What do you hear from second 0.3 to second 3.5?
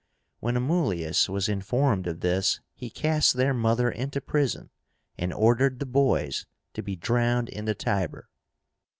When Amulius was informed of this, he cast